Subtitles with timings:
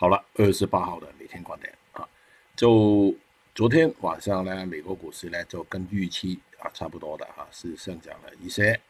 [0.00, 2.08] 好了，二十八号的每天观点啊，
[2.56, 3.14] 就
[3.54, 8.80] 昨天晚上呢，美国股市呢就跟预期啊差不多的啊，是上涨了一些，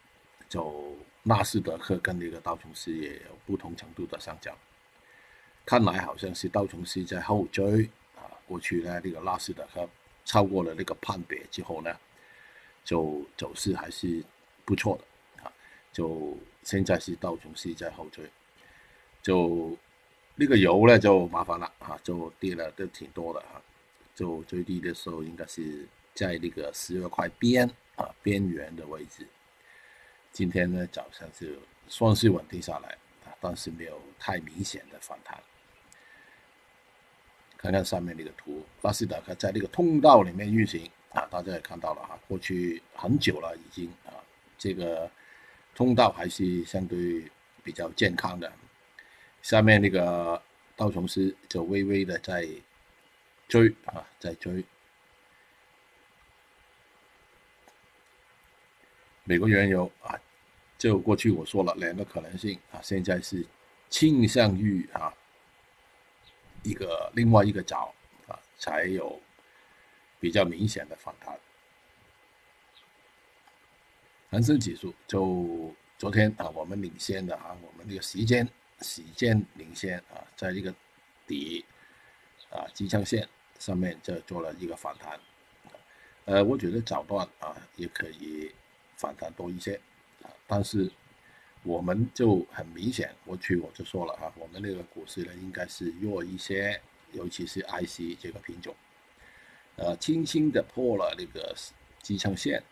[0.47, 4.55] 就纳斯达克跟那个道琼斯也有不同程度的上涨，
[5.65, 7.83] 看来好像是道琼斯在后追
[8.15, 9.89] 啊，过去呢这个纳斯达克
[10.23, 11.93] 超过了那个判别之后呢，
[12.85, 14.23] 就走势还是
[14.63, 15.51] 不错的啊，
[15.91, 18.23] 就现在是道琼斯在后追，
[19.21, 19.77] 就。
[20.41, 23.61] 那个油呢就麻烦了啊，就跌了都挺多的啊，
[24.15, 29.27] 就最低的时候应该是在那个十二块边啊边缘的位置。
[30.31, 32.89] 今天呢早上是算是稳定下来
[33.23, 35.39] 啊，但是没有太明显的反弹。
[37.55, 44.17] 看看上面那个图，纳斯达克在那个通道里面运行啊，大家也看到了哈，过去很久了已经啊，
[44.57, 45.07] 这个
[45.75, 47.29] 通道还是相对
[47.63, 48.51] 比较健康的。
[49.41, 50.41] 下面那个
[50.75, 52.47] 道琼斯就微微的在
[53.47, 54.63] 追啊，在追。
[59.23, 60.19] 美国原油啊，
[60.77, 63.45] 就过去我说了两个可能性啊，现在是
[63.89, 65.13] 倾向于啊
[66.63, 67.93] 一个另外一个角
[68.27, 69.21] 啊，才有
[70.19, 71.39] 比较明显的反弹。
[74.31, 78.47] 恒生指数就昨天啊，我们领先的啊，我们这个时间。
[78.81, 80.73] 时间领先啊，在这个
[81.27, 81.63] 底
[82.49, 83.27] 啊支撑线
[83.59, 85.19] 上面就做了一个反弹，
[86.25, 88.51] 呃，我觉得早段啊也可以
[88.97, 89.79] 反弹多一些
[90.23, 90.91] 啊，但是
[91.63, 98.75] 我们就很明显，过去我就说了啊，我们那个股市呢应该是弱一些，尤其是 IC 这个品种，
[99.75, 101.55] 呃，轻轻的破了那个
[102.01, 102.63] 支撑线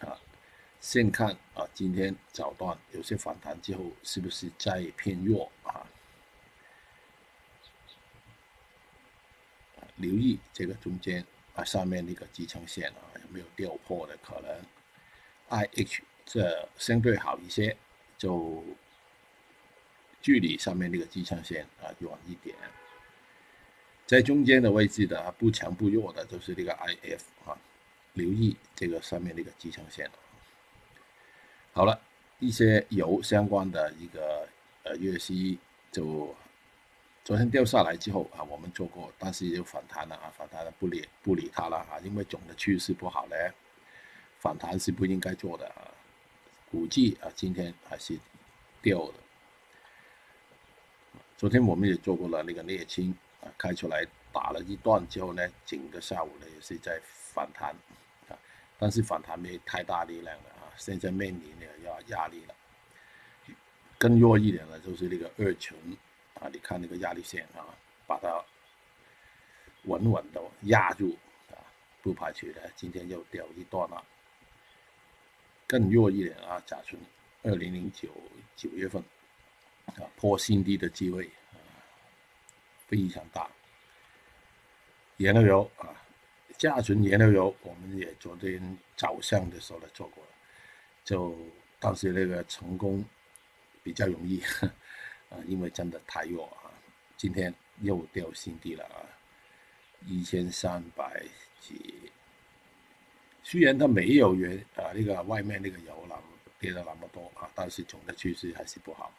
[0.00, 0.16] 啊。
[0.80, 5.86] 先看啊，今天早段有些反弹之后，是不是再偏弱啊？
[9.96, 14.62] 留意这个中间啊，上面那个支撑线啊，有没有掉破的可能
[15.48, 17.76] ？I H 这相对好一些，
[18.18, 18.62] 就
[20.20, 22.54] 距离上面那个支撑线啊远一点，
[24.06, 27.58] 在中间的位置的啊不强不弱的，就是这个 I F 啊，
[28.12, 30.10] 留意这个上面那个支撑线。
[31.76, 32.00] 好了，
[32.38, 34.48] 一些油相关的一个
[34.84, 35.58] 呃月息
[35.92, 36.34] 就
[37.22, 43.52] 昨天掉下来之后啊，我们做过，但是又反弹了啊，反弹了不理不理它了啊，因为总的趋势不好嘞，
[44.38, 45.92] 反弹是不应该做的啊。
[46.70, 48.18] 估计啊，今天还是
[48.80, 49.14] 掉的。
[51.36, 57.76] 昨天我们也做过了那个沥青啊，开出来打了一段之后呢，整个下午呢也是在反弹
[58.30, 58.38] 啊，
[58.78, 60.55] 但是反弹没太大力量的。
[60.76, 62.54] 现在面临的压压力了，
[63.98, 65.76] 更弱一点的就是那个二层
[66.34, 67.64] 啊，你看那个压力线啊，
[68.06, 68.44] 把它
[69.84, 71.16] 稳稳的压住
[71.50, 71.56] 啊，
[72.02, 74.04] 不排除的今天又掉一段了。
[75.66, 77.00] 更弱一点啊，甲醇
[77.42, 78.08] 二零零九
[78.54, 79.02] 九月份
[79.86, 81.58] 啊破新低的机会啊
[82.86, 83.50] 非常大。
[85.16, 85.88] 原料油啊，
[86.58, 90.30] 甲醇原料油我们也昨天早上的时候呢做过了。
[91.06, 91.38] 就
[91.78, 93.04] 当时那个成功
[93.80, 94.42] 比较容易，
[95.30, 96.66] 啊，因为真的太弱啊，
[97.16, 98.98] 今天又掉新低了啊，
[100.04, 101.24] 一千三百
[101.60, 101.94] 几。
[103.44, 106.20] 虽然它没有原啊那个外面那个油了
[106.58, 109.14] 跌了那么多啊，但是总的趋势还是不好。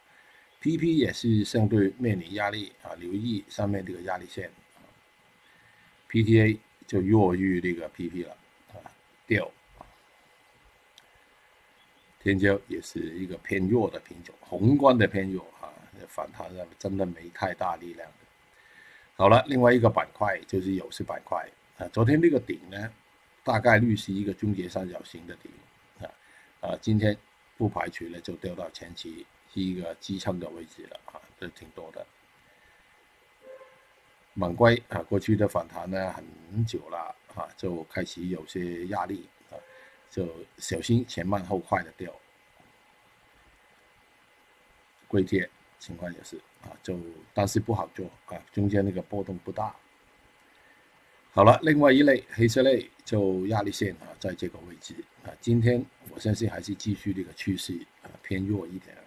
[0.59, 4.51] PP 也是相对面临压力啊，留意上面这个压力线。
[6.09, 8.37] PTA 就弱于那个 PP 了
[8.73, 8.75] 啊，
[9.25, 9.49] 掉。
[12.27, 15.71] 天椒也是一个偏弱的品种，宏观的偏弱啊，
[16.09, 18.15] 反弹的真的没太大力量的。
[19.15, 22.91] 好了，另外一个板块就是有色板块啊，昨天那个顶呢，
[23.45, 25.49] 大概率是一个终结三角形的顶
[26.01, 26.11] 啊，
[26.59, 27.17] 啊，今天
[27.57, 32.05] 不排除呢就掉到前期一个支撑的位置了啊，这挺多的。
[34.35, 39.29] 猛龟啊，过去的反弹呢很久了啊，就开始有些压力。
[40.09, 40.27] 就
[40.57, 42.13] 小心前慢后快的掉，
[45.07, 45.49] 硅铁
[45.79, 46.99] 情况也是啊，就
[47.33, 49.75] 但是不好做啊，中间那个波动不大。
[51.31, 58.97] 好了，另外一类黑色类就压力线啊，在这个位置啊，今天我相信还是继续这个趋势啊，偏弱一点。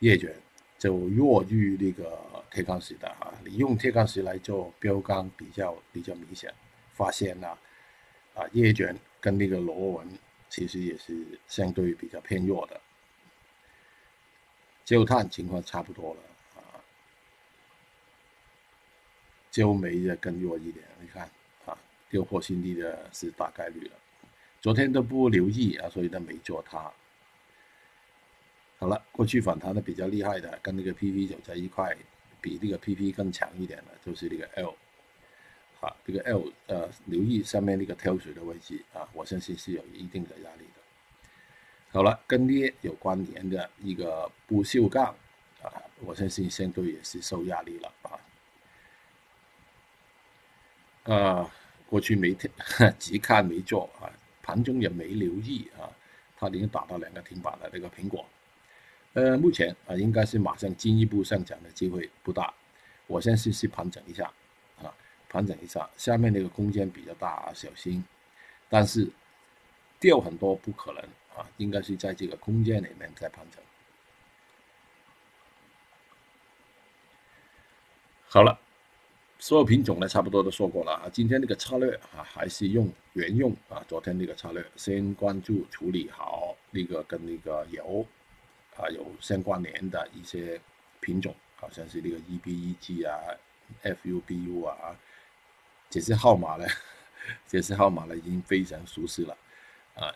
[0.00, 0.34] 叶卷
[0.76, 6.52] 就弱于那个铁矿石的啊，你用铁矿石来做标杆比较比较明显，
[6.92, 7.56] 发现了
[8.34, 8.96] 啊叶卷。
[9.24, 10.06] 跟那个螺纹
[10.50, 12.78] 其实也是相对比较偏弱的，
[14.84, 16.20] 焦炭情况差不多了
[16.56, 16.76] 啊。
[19.50, 21.22] 焦煤的更弱一点，你看
[21.64, 21.74] 啊，
[22.10, 23.96] 跌破新低的是大概率了。
[24.60, 26.92] 昨天都不留意啊，所以都没做它。
[28.76, 31.96] 好了，过去反弹的比较厉害的，跟那个 PP 走在一块，
[32.42, 34.76] 比那个 PP 更强一点的，就是那个 L。
[35.84, 40.80] 啊，这个 L 呃，留意上面那个跳水的位置啊，我相信是有一定的压力的。
[41.90, 45.14] 好了，跟镍有关联的一个不锈钢
[45.62, 45.68] 啊，
[46.00, 48.18] 我相信相对也是受压力了啊。
[51.04, 51.50] 呃，
[51.86, 52.50] 过去没听，
[52.98, 54.10] 只看没做啊，
[54.42, 55.92] 盘中也没留意啊，
[56.38, 58.26] 它已经打到两个停板了那个苹果，
[59.12, 62.52] 呃，目前啊，应该是马上进一步上涨的机会不大，
[63.06, 64.32] 我相信是盘整一下，
[65.34, 68.04] 盘整一下，下面那个空间比较大啊，小心，
[68.68, 69.10] 但是
[69.98, 71.02] 掉很多不可能
[71.36, 73.60] 啊，应该是在这个空间里面在盘整。
[78.28, 78.60] 好了。
[79.40, 81.10] 所有品种呢，差不多都说过了啊。
[81.12, 83.84] 今天那个策略啊，还是用原用啊。
[83.86, 88.06] 昨天那个策略，先关注处理好那个跟那个油
[88.76, 90.58] 啊有相关联的一些
[91.00, 93.12] 品种，好像是那个 EBEG 啊、
[93.82, 94.96] FUBU 啊，
[95.90, 96.66] 这些号码呢，
[97.46, 99.36] 这些号码呢已经非常熟悉了
[99.94, 100.12] 啊。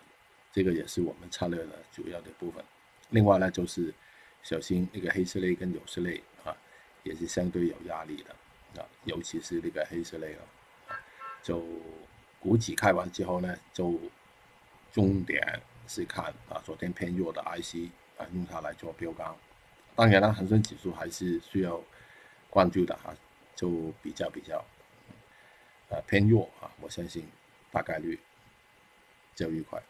[0.53, 2.65] 这个也是我们策略的主要的部分。
[3.11, 3.93] 另外呢，就是
[4.43, 6.57] 小心那个黑色类跟有色类啊，
[7.05, 8.35] 也是相对有压力的。
[8.83, 10.45] 啊，尤其是那个黑色类啊，
[11.43, 11.65] 就
[12.39, 13.99] 股指开完之后呢，就
[14.93, 15.43] 重点
[15.87, 19.35] 是看啊，昨天偏弱的 IC 啊，用它来做标杆。
[19.97, 21.81] 当然了，恒生指数还是需要
[22.51, 23.15] 关注的哈，
[23.57, 24.63] 就比较比较
[25.91, 27.27] 啊偏弱啊，我相信
[27.71, 28.19] 大概率
[29.35, 29.83] 交易快。